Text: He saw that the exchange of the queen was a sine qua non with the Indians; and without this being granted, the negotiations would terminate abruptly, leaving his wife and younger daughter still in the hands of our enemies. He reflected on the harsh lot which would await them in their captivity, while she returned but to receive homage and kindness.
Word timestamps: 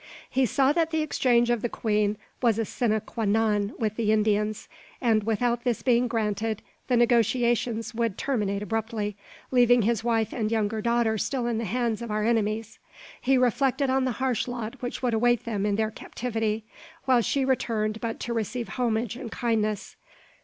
He 0.31 0.47
saw 0.47 0.73
that 0.73 0.89
the 0.89 1.03
exchange 1.03 1.51
of 1.51 1.61
the 1.61 1.69
queen 1.69 2.17
was 2.41 2.57
a 2.57 2.65
sine 2.65 2.99
qua 3.01 3.23
non 3.25 3.75
with 3.77 3.97
the 3.97 4.11
Indians; 4.11 4.67
and 4.99 5.23
without 5.23 5.63
this 5.63 5.83
being 5.83 6.07
granted, 6.07 6.63
the 6.87 6.97
negotiations 6.97 7.93
would 7.93 8.17
terminate 8.17 8.63
abruptly, 8.63 9.15
leaving 9.51 9.83
his 9.83 10.03
wife 10.03 10.33
and 10.33 10.51
younger 10.51 10.81
daughter 10.81 11.19
still 11.19 11.45
in 11.45 11.59
the 11.59 11.65
hands 11.65 12.01
of 12.01 12.09
our 12.09 12.25
enemies. 12.25 12.79
He 13.21 13.37
reflected 13.37 13.91
on 13.91 14.05
the 14.05 14.13
harsh 14.13 14.47
lot 14.47 14.81
which 14.81 15.03
would 15.03 15.13
await 15.13 15.43
them 15.45 15.67
in 15.67 15.75
their 15.75 15.91
captivity, 15.91 16.65
while 17.05 17.21
she 17.21 17.45
returned 17.45 18.01
but 18.01 18.19
to 18.21 18.33
receive 18.33 18.69
homage 18.69 19.15
and 19.15 19.31
kindness. 19.31 19.97